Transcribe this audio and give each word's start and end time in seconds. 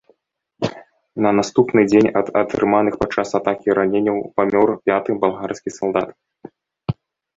На 1.25 1.31
наступны 1.39 1.81
дзень 1.91 2.09
ад 2.21 2.27
атрыманых 2.41 2.93
падчас 3.01 3.35
атакі 3.41 3.77
раненняў 3.81 4.17
памёр 4.41 4.69
пяты 4.89 5.11
балгарскі 5.27 5.69
салдат. 5.81 6.09